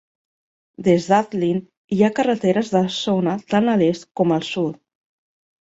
[0.87, 1.59] Des d'Atlin,
[1.97, 4.85] hi ha carreteres de zona tant a l'est com al sud.